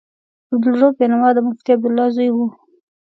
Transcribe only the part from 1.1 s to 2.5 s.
د مفتي عبدالله زوی و.